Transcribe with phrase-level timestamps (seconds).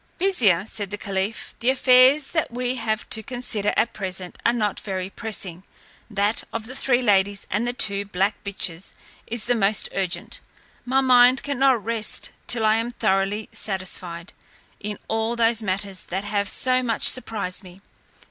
[0.17, 4.79] "Vizier," said the caliph, "the affairs that we have to consider at present are not
[4.79, 5.63] very pressing;
[6.09, 8.95] that of the three ladies and the two black bitches
[9.27, 10.39] is the most urgent:
[10.85, 14.33] my mind cannot rest till I am thoroughly satisfied,
[14.79, 17.79] in all those matters that have so much surprised me.